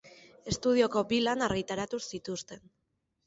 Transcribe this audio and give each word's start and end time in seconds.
Estudioko 0.51 1.03
bi 1.11 1.19
lan 1.27 1.45
argitaratu 1.49 2.01
zituzten. 2.13 2.65